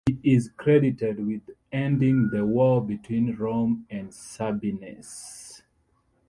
[0.09, 5.61] She is credited with ending the war between Rome and the Sabines.